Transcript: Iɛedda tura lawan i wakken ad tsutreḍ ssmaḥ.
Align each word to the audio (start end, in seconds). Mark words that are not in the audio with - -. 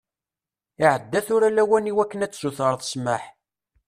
Iɛedda 0.83 1.19
tura 1.25 1.49
lawan 1.51 1.89
i 1.91 1.93
wakken 1.97 2.23
ad 2.25 2.31
tsutreḍ 2.33 2.81
ssmaḥ. 2.83 3.23